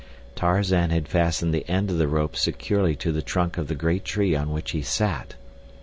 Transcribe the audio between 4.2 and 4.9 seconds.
on which he